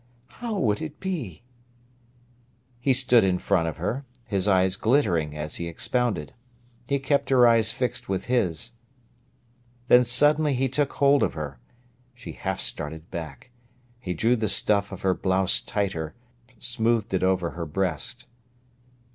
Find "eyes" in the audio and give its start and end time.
4.47-4.75, 7.47-7.71